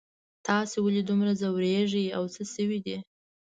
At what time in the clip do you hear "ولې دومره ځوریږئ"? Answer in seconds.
0.85-2.05